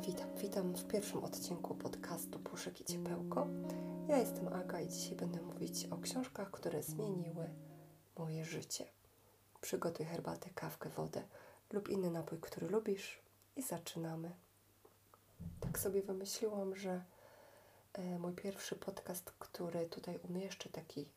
[0.00, 3.46] Witam, witam w pierwszym odcinku podcastu Puszek i Ciepełko.
[4.08, 7.48] Ja jestem Aga i dzisiaj będę mówić o książkach, które zmieniły
[8.18, 8.86] moje życie.
[9.60, 11.22] Przygotuj herbatę, kawkę, wodę
[11.72, 13.22] lub inny napój, który lubisz
[13.56, 14.30] i zaczynamy.
[15.60, 17.04] Tak sobie wymyśliłam, że
[17.92, 21.08] e, mój pierwszy podcast, który tutaj umieszczę, taki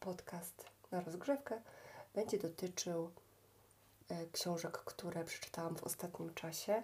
[0.00, 1.60] podcast na rozgrzewkę,
[2.14, 3.10] będzie dotyczył
[4.08, 6.82] e, książek, które przeczytałam w ostatnim czasie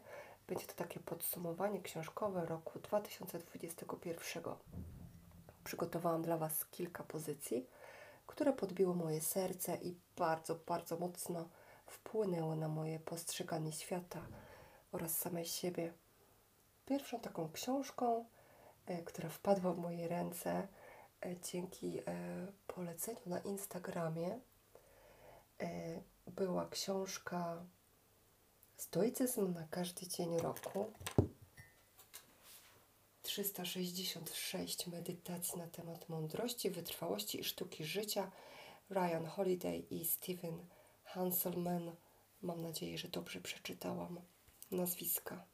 [0.48, 4.42] będzie to takie podsumowanie książkowe roku 2021.
[5.64, 7.66] Przygotowałam dla Was kilka pozycji,
[8.26, 11.48] które podbiły moje serce i bardzo, bardzo mocno
[11.86, 14.20] wpłynęły na moje postrzeganie świata
[14.92, 15.92] oraz samej siebie.
[16.86, 18.24] Pierwszą taką książką,
[18.86, 20.68] e, która wpadła w moje ręce
[21.26, 22.02] e, dzięki e,
[22.66, 24.40] poleceniu na Instagramie,
[26.26, 27.64] była książka
[28.76, 30.92] Stoicyzm na każdy dzień roku.
[33.22, 38.30] 366 medytacji na temat mądrości, wytrwałości i sztuki życia.
[38.90, 40.66] Ryan Holiday i Steven
[41.04, 41.92] Hanselman.
[42.42, 44.20] Mam nadzieję, że dobrze przeczytałam
[44.70, 45.44] nazwiska.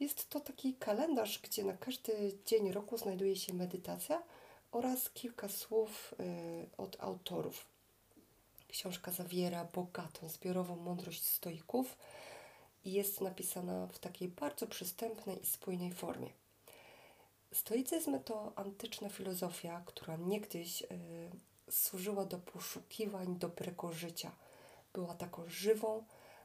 [0.00, 4.22] Jest to taki kalendarz, gdzie na każdy dzień roku znajduje się medytacja
[4.72, 7.66] oraz kilka słów y, od autorów.
[8.68, 11.96] Książka zawiera bogatą, zbiorową mądrość stoików
[12.84, 16.30] i jest napisana w takiej bardzo przystępnej i spójnej formie.
[17.52, 20.86] Stoicyzm to antyczna filozofia, która niegdyś y,
[21.70, 24.30] służyła do poszukiwań dobrego życia.
[24.92, 26.04] Była taką żywą,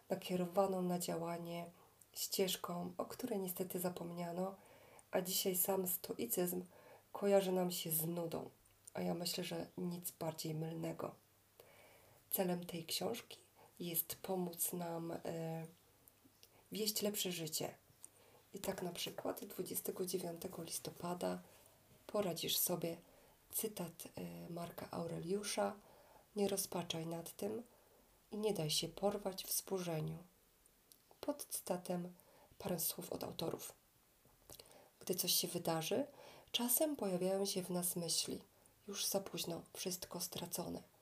[0.10, 1.66] nakierowaną na działanie
[2.14, 4.56] ścieżką, o której niestety zapomniano,
[5.12, 6.64] a dzisiaj sam stoicyzm
[7.12, 8.50] kojarzy nam się z nudą,
[8.94, 11.23] a ja myślę, że nic bardziej mylnego.
[12.34, 13.38] Celem tej książki
[13.80, 15.66] jest pomóc nam e,
[16.72, 17.76] wieść lepsze życie.
[18.54, 21.42] I tak na przykład 29 listopada
[22.08, 22.98] poradzisz sobie
[23.52, 25.76] cytat e, Marka Aureliusza
[26.36, 27.64] Nie rozpaczaj nad tym
[28.32, 30.18] i nie daj się porwać w wzburzeniu.
[31.22, 32.14] Pod cytatem
[32.58, 33.74] parę słów od autorów.
[35.00, 36.08] Gdy coś się wydarzy,
[36.52, 38.42] czasem pojawiają się w nas myśli.
[38.88, 40.93] Już za późno, wszystko stracone.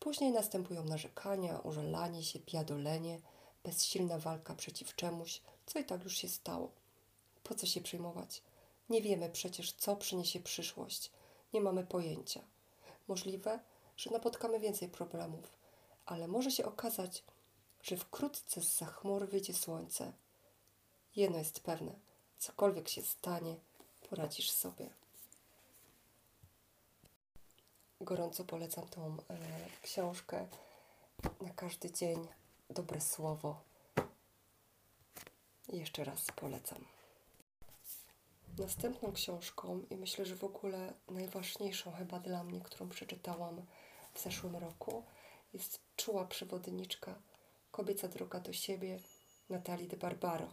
[0.00, 3.20] Później następują narzekania, użalanie się, biadolenie,
[3.64, 6.70] bezsilna walka przeciw czemuś, co i tak już się stało.
[7.42, 8.42] Po co się przejmować?
[8.88, 11.10] Nie wiemy przecież, co przyniesie przyszłość.
[11.52, 12.40] Nie mamy pojęcia.
[13.08, 13.60] Możliwe,
[13.96, 15.56] że napotkamy więcej problemów,
[16.06, 17.24] ale może się okazać,
[17.82, 20.12] że wkrótce z za chmur wyjdzie słońce.
[21.16, 21.92] Jedno jest pewne:
[22.38, 23.56] cokolwiek się stanie,
[24.10, 24.90] poradzisz sobie
[28.06, 29.36] gorąco polecam tą e,
[29.82, 30.46] książkę.
[31.40, 32.28] Na każdy dzień
[32.70, 33.60] dobre słowo.
[35.68, 36.84] Jeszcze raz polecam.
[38.58, 43.62] Następną książką i myślę, że w ogóle najważniejszą chyba dla mnie, którą przeczytałam
[44.14, 45.02] w zeszłym roku,
[45.54, 47.14] jest Czuła przewodniczka
[47.70, 48.98] Kobieca droga do siebie
[49.50, 50.48] Natalii de Barbaro.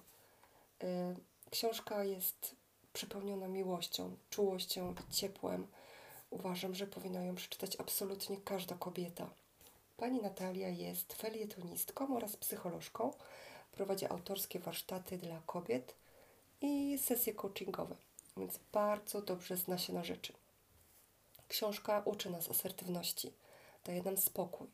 [0.84, 1.16] E,
[1.52, 2.56] książka jest
[2.94, 5.68] przepełniona miłością, czułością i ciepłem
[6.34, 9.30] Uważam, że powinna ją przeczytać absolutnie każda kobieta.
[9.98, 13.14] Pani Natalia jest felietonistką oraz psycholożką.
[13.72, 15.96] Prowadzi autorskie warsztaty dla kobiet
[16.62, 17.96] i sesje coachingowe,
[18.38, 20.34] więc bardzo dobrze zna się na rzeczy.
[21.48, 23.32] Książka uczy nas asertywności,
[23.86, 24.68] daje nam spokój,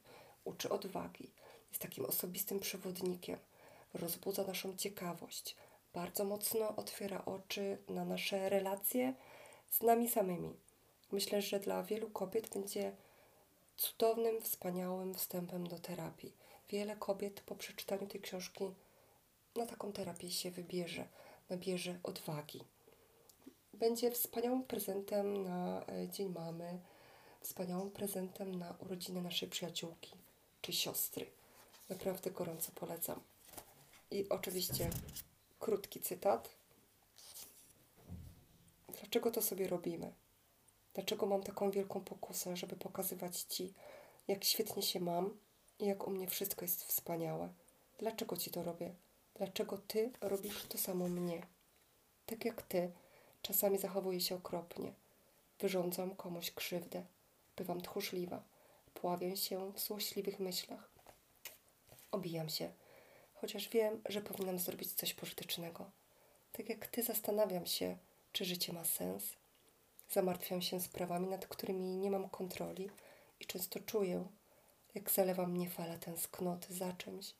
[0.46, 1.32] uczy odwagi,
[1.70, 3.40] jest takim osobistym przewodnikiem,
[3.94, 5.56] rozbudza naszą ciekawość,
[5.94, 9.14] bardzo mocno otwiera oczy na nasze relacje
[9.70, 10.69] z nami samymi
[11.12, 12.96] Myślę, że dla wielu kobiet będzie
[13.78, 16.34] cudownym, wspaniałym wstępem do terapii.
[16.70, 18.64] Wiele kobiet po przeczytaniu tej książki
[19.56, 21.08] na taką terapię się wybierze,
[21.50, 22.64] nabierze odwagi.
[23.74, 26.80] Będzie wspaniałym prezentem na e, Dzień Mamy,
[27.42, 30.12] wspaniałym prezentem na urodziny naszej przyjaciółki
[30.62, 31.26] czy siostry.
[31.90, 33.20] Naprawdę gorąco polecam.
[34.12, 34.90] I oczywiście
[35.60, 36.50] krótki cytat.
[39.00, 40.14] Dlaczego to sobie robimy?
[41.00, 43.74] Dlaczego mam taką wielką pokusę, żeby pokazywać Ci,
[44.28, 45.38] jak świetnie się mam
[45.80, 47.50] i jak u mnie wszystko jest wspaniałe?
[47.98, 48.94] Dlaczego Ci to robię?
[49.36, 51.42] Dlaczego Ty robisz to samo mnie?
[52.26, 52.92] Tak jak Ty,
[53.42, 54.94] czasami zachowuję się okropnie.
[55.60, 57.04] Wyrządzam komuś krzywdę.
[57.58, 58.44] Bywam tchórzliwa.
[58.94, 60.90] Pławię się w złośliwych myślach.
[62.12, 62.72] Obijam się,
[63.36, 65.92] chociaż wiem, że powinnam zrobić coś pożytecznego.
[66.52, 67.98] Tak jak Ty zastanawiam się,
[68.34, 69.39] czy życie ma sens,
[70.12, 72.90] Zamartwiam się sprawami, nad którymi nie mam kontroli
[73.40, 74.28] i często czuję,
[74.96, 77.34] jak zalewa mnie fala tęsknoty za czymś,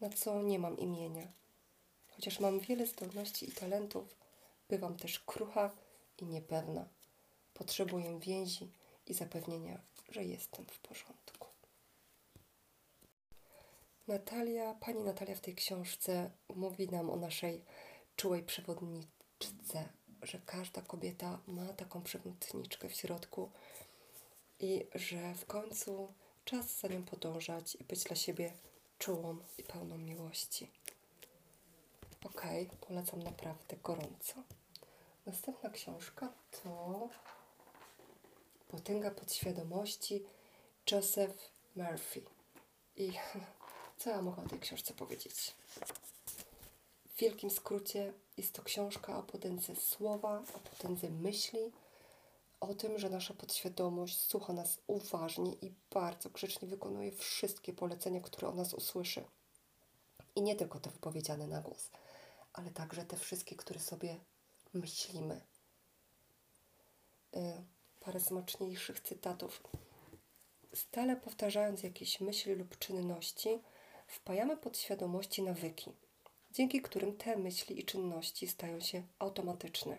[0.00, 1.28] na co nie mam imienia.
[2.08, 4.16] Chociaż mam wiele zdolności i talentów,
[4.68, 5.70] bywam też krucha
[6.18, 6.88] i niepewna.
[7.54, 8.70] Potrzebuję więzi
[9.06, 11.48] i zapewnienia, że jestem w porządku.
[14.08, 17.60] Natalia, pani Natalia w tej książce mówi nam o naszej
[18.16, 19.88] czułej przewodniczce,
[20.22, 23.50] że każda kobieta ma taką przewodniczkę w środku
[24.60, 26.12] i że w końcu
[26.44, 28.52] czas za nią podążać i być dla siebie
[28.98, 30.70] czułą i pełną miłości.
[32.24, 32.42] Ok,
[32.88, 34.34] polecam naprawdę gorąco.
[35.26, 37.08] Następna książka to
[38.68, 40.24] Potęga podświadomości
[40.92, 42.22] Joseph Murphy.
[42.96, 43.12] I
[43.98, 45.54] co ja mogę o tej książce powiedzieć?
[47.18, 51.72] W wielkim skrócie jest to książka o potędze słowa, o potędze myśli,
[52.60, 58.48] o tym, że nasza podświadomość słucha nas uważnie i bardzo grzecznie wykonuje wszystkie polecenia, które
[58.48, 59.24] o nas usłyszy.
[60.34, 61.90] I nie tylko te wypowiedziane na głos,
[62.52, 64.20] ale także te wszystkie, które sobie
[64.74, 65.40] myślimy.
[67.36, 67.64] Y,
[68.00, 69.62] parę smaczniejszych cytatów.
[70.74, 73.62] Stale powtarzając jakieś myśli lub czynności,
[74.06, 75.92] wpajamy podświadomości nawyki,
[76.58, 79.98] dzięki którym te myśli i czynności stają się automatyczne.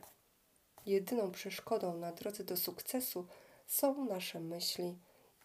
[0.85, 3.27] Jedyną przeszkodą na drodze do sukcesu
[3.67, 4.97] są nasze myśli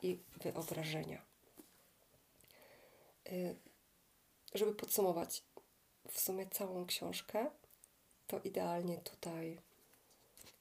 [0.02, 1.22] i wyobrażenia.
[3.32, 3.56] Y,
[4.54, 5.42] żeby podsumować
[6.10, 7.50] w sumie całą książkę,
[8.26, 9.58] to idealnie tutaj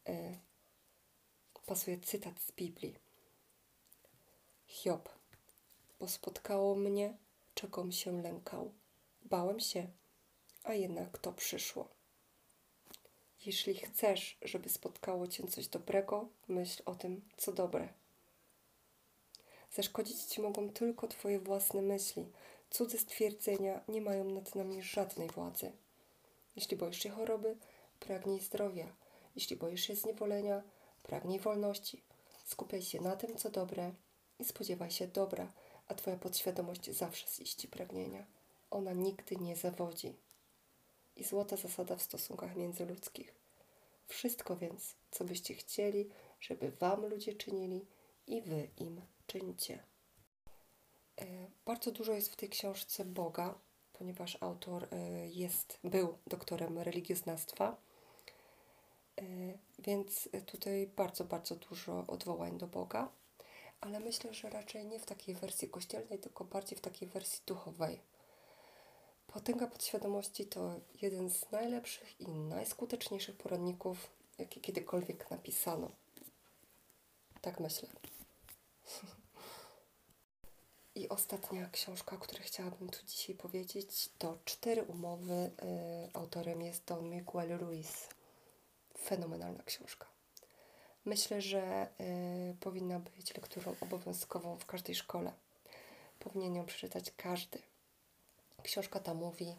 [0.10, 0.40] y,
[1.66, 2.96] pasuje cytat z Biblii.
[4.68, 5.10] Hiob,
[6.00, 7.18] bo spotkało mnie,
[7.54, 8.74] czegom się lękał.
[9.24, 9.88] Bałem się,
[10.63, 11.88] a jednak to przyszło.
[13.45, 17.89] Jeśli chcesz, żeby spotkało cię coś dobrego, myśl o tym, co dobre.
[19.71, 22.25] Zaszkodzić ci mogą tylko twoje własne myśli.
[22.69, 25.71] Cudze stwierdzenia nie mają nad nami żadnej władzy.
[26.56, 27.57] Jeśli boisz się choroby,
[28.00, 28.95] pragnij zdrowia.
[29.36, 30.63] Jeśli boisz się zniewolenia,
[31.04, 32.04] pragnij wolności.
[32.45, 33.92] Skupiaj się na tym, co dobre
[34.39, 35.51] i spodziewaj się dobra,
[35.88, 38.25] a Twoja podświadomość zawsze ziści pragnienia.
[38.71, 40.13] Ona nigdy nie zawodzi.
[41.15, 43.33] I złota zasada w stosunkach międzyludzkich.
[44.07, 46.10] Wszystko więc, co byście chcieli,
[46.42, 47.86] żeby Wam ludzie czynili
[48.27, 49.83] i Wy im czyńcie.
[51.21, 51.25] E,
[51.65, 53.56] bardzo dużo jest w tej książce Boga,
[53.94, 57.77] ponieważ autor e, jest, był doktorem religioznawstwa
[59.21, 59.24] E,
[59.80, 63.10] więc tutaj bardzo, bardzo dużo odwołań do Boga,
[63.81, 68.00] ale myślę, że raczej nie w takiej wersji kościelnej, tylko bardziej w takiej wersji duchowej.
[69.34, 75.92] Potęga podświadomości to jeden z najlepszych i najskuteczniejszych poradników, jakie kiedykolwiek napisano.
[77.42, 77.90] Tak myślę.
[80.96, 85.34] I ostatnia książka, o której chciałabym tu dzisiaj powiedzieć, to Cztery umowy.
[85.34, 85.52] Y,
[86.14, 88.08] autorem jest Don Miguel Ruiz
[88.98, 90.08] fenomenalna książka.
[91.06, 91.90] Myślę, że
[92.52, 95.34] y, powinna być lekturą obowiązkową w każdej szkole.
[96.20, 97.73] Powinien ją przeczytać każdy.
[98.63, 99.56] Książka ta mówi,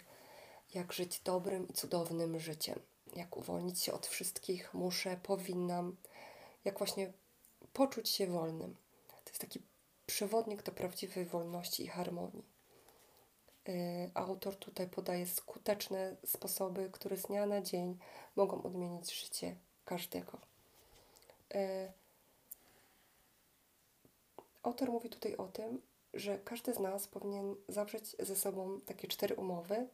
[0.74, 2.80] jak żyć dobrym i cudownym życiem,
[3.16, 5.96] jak uwolnić się od wszystkich, muszę, powinnam,
[6.64, 7.12] jak właśnie
[7.72, 8.76] poczuć się wolnym.
[9.08, 9.62] To jest taki
[10.06, 12.44] przewodnik do prawdziwej wolności i harmonii.
[13.68, 17.98] Y, autor tutaj podaje skuteczne sposoby, które z dnia na dzień
[18.36, 20.38] mogą odmienić życie każdego.
[21.54, 21.92] Y,
[24.62, 25.82] autor mówi tutaj o tym,
[26.14, 29.88] że każdy z nas powinien zawrzeć ze sobą takie cztery umowy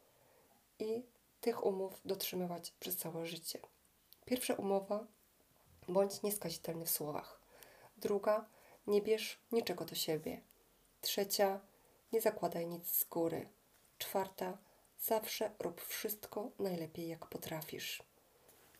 [0.79, 1.03] i
[1.41, 3.59] tych umów dotrzymywać przez całe życie.
[4.25, 5.07] Pierwsza umowa
[5.89, 7.41] bądź nieskazitelny w słowach.
[7.97, 8.45] Druga
[8.87, 10.41] nie bierz niczego do siebie.
[11.00, 11.61] Trzecia
[12.12, 13.49] nie zakładaj nic z góry.
[13.99, 14.59] Czwarta,
[15.00, 18.03] zawsze rób wszystko najlepiej, jak potrafisz.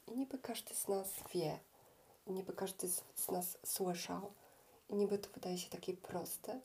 [0.07, 1.59] I niby każdy z nas wie,
[2.27, 4.33] i niby każdy z nas słyszał,
[4.89, 6.61] i niby to wydaje się takie proste,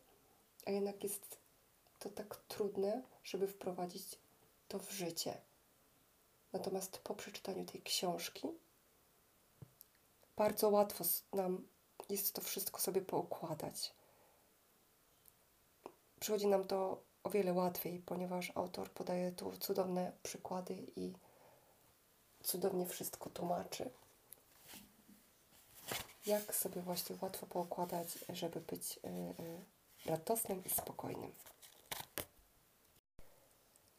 [0.65, 1.37] a jednak jest
[1.99, 4.03] to tak trudne, żeby wprowadzić
[4.67, 5.37] to w życie.
[6.53, 8.47] Natomiast po przeczytaniu tej książki
[10.35, 11.03] bardzo łatwo
[11.33, 11.67] nam
[12.09, 13.93] jest to wszystko sobie poukładać.
[16.19, 21.13] Przychodzi nam to o wiele łatwiej, ponieważ autor podaje tu cudowne przykłady i
[22.43, 23.89] cudownie wszystko tłumaczy.
[26.25, 29.74] Jak sobie właśnie łatwo poukładać, żeby być y, y,
[30.05, 31.31] radosnym i spokojnym.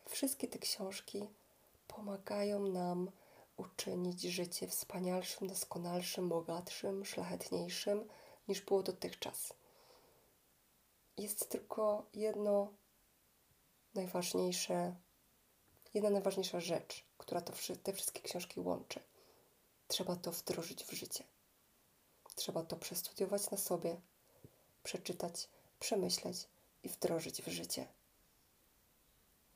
[0.08, 1.28] Wszystkie te książki
[1.88, 3.10] pomagają nam
[3.56, 8.08] uczynić życie wspanialszym, doskonalszym, bogatszym, szlachetniejszym
[8.48, 9.52] niż było dotychczas.
[11.16, 12.72] Jest tylko jedno
[13.94, 14.96] najważniejsze
[15.96, 19.00] jedna najważniejsza rzecz, która to, te wszystkie książki łączy.
[19.88, 21.24] Trzeba to wdrożyć w życie.
[22.34, 24.00] Trzeba to przestudiować na sobie,
[24.82, 25.48] przeczytać,
[25.80, 26.48] przemyśleć
[26.82, 27.86] i wdrożyć w życie.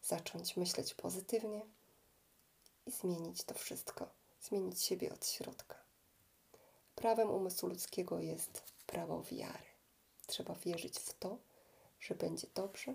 [0.02, 1.66] Zacząć myśleć pozytywnie
[2.86, 4.08] i zmienić to wszystko,
[4.40, 5.76] zmienić siebie od środka.
[6.94, 9.64] Prawem umysłu ludzkiego jest prawo wiary.
[10.26, 11.38] Trzeba wierzyć w to,
[12.00, 12.94] że będzie dobrze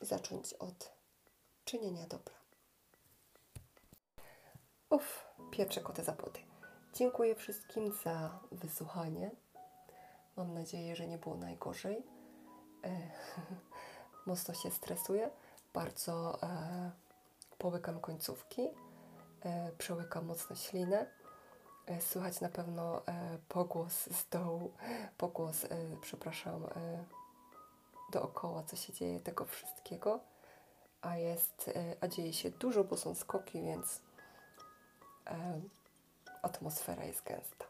[0.00, 0.90] i zacząć od
[1.64, 2.34] czynienia dobra.
[4.90, 6.40] Uff, pieprze koty za płoty.
[6.94, 9.30] Dziękuję wszystkim za wysłuchanie.
[10.38, 12.02] Mam nadzieję, że nie było najgorzej.
[12.84, 12.90] E,
[14.26, 15.30] mocno się stresuję.
[15.74, 16.90] Bardzo e,
[17.58, 18.68] połykam końcówki.
[19.44, 21.06] E, przełykam mocno ślinę.
[21.86, 24.72] E, słychać na pewno e, pogłos z dołu,
[25.18, 25.68] pogłos, e,
[26.00, 27.04] przepraszam, e,
[28.12, 30.20] dookoła, co się dzieje tego wszystkiego.
[31.02, 34.00] A jest, e, a dzieje się dużo, bo są skoki, więc
[35.26, 35.60] e,
[36.42, 37.64] atmosfera jest gęsta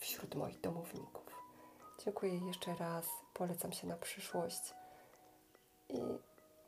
[0.00, 1.23] wśród moich domowników.
[2.04, 4.74] Dziękuję jeszcze raz, polecam się na przyszłość.
[5.88, 5.98] I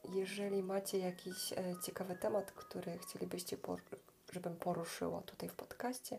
[0.05, 3.57] jeżeli macie jakiś e, ciekawy temat, który chcielibyście,
[4.33, 6.19] żebym poruszyła tutaj w podcaście,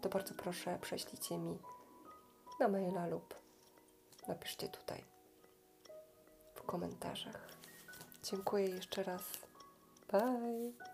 [0.00, 1.58] to bardzo proszę prześlijcie mi
[2.60, 3.34] na maila lub
[4.28, 5.04] napiszcie tutaj
[6.54, 7.48] w komentarzach.
[8.22, 9.22] Dziękuję jeszcze raz.
[10.12, 10.89] Bye!